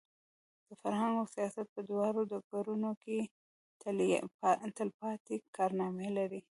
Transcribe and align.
د 0.67 0.69
فرهنګ 0.81 1.13
او 1.21 1.27
سیاست 1.35 1.67
په 1.75 1.81
دواړو 1.89 2.21
ډګرونو 2.31 2.91
کې 3.03 3.17
تلپاتې 4.99 5.35
کارنامې 5.57 6.09
لري. 6.17 6.41